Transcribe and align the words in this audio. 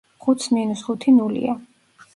ხუთს 0.23 0.47
მინუს 0.55 0.81
ხუთი 0.85 1.09
ნულია. 1.19 1.53